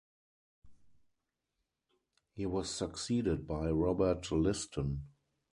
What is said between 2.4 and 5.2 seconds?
was succeeded by Robert Liston.